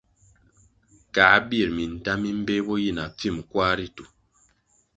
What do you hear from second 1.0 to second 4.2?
Kā birʼ minta mi mbpeh bo yi na pfim kwar ritu.